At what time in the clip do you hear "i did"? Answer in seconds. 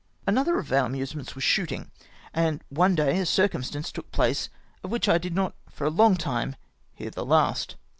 5.07-5.35